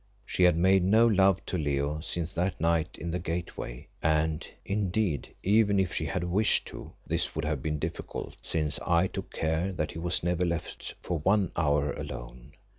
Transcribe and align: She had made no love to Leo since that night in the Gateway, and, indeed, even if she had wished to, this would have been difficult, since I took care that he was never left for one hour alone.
She 0.25 0.41
had 0.41 0.55
made 0.57 0.83
no 0.83 1.05
love 1.05 1.45
to 1.45 1.59
Leo 1.59 1.99
since 1.99 2.33
that 2.33 2.59
night 2.59 2.97
in 2.97 3.11
the 3.11 3.19
Gateway, 3.19 3.87
and, 4.01 4.47
indeed, 4.65 5.35
even 5.43 5.79
if 5.79 5.93
she 5.93 6.07
had 6.07 6.23
wished 6.23 6.65
to, 6.69 6.93
this 7.05 7.35
would 7.35 7.45
have 7.45 7.61
been 7.61 7.77
difficult, 7.77 8.35
since 8.41 8.79
I 8.79 9.05
took 9.05 9.31
care 9.31 9.71
that 9.73 9.91
he 9.91 9.99
was 9.99 10.23
never 10.23 10.43
left 10.43 10.95
for 11.03 11.19
one 11.19 11.51
hour 11.55 11.93
alone. 11.93 12.53